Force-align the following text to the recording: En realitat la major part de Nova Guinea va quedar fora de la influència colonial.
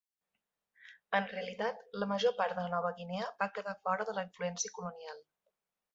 En 1.17 1.27
realitat 1.33 1.83
la 2.03 2.09
major 2.13 2.35
part 2.41 2.59
de 2.61 2.65
Nova 2.71 2.93
Guinea 3.03 3.29
va 3.43 3.51
quedar 3.59 3.77
fora 3.85 4.11
de 4.11 4.17
la 4.19 4.29
influència 4.31 4.77
colonial. 4.79 5.25